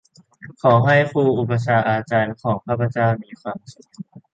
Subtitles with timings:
[0.61, 3.85] ขอให้ครูอุปัชฌาย์อาจารย์ของข้าพเจ้ามีความสุข